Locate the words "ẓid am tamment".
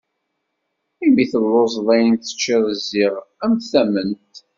2.87-4.33